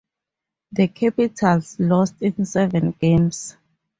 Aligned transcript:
The 0.71 0.87
Capitals 0.87 1.75
lost 1.79 2.15
in 2.23 2.43
seven 2.47 2.89
games. 2.99 3.55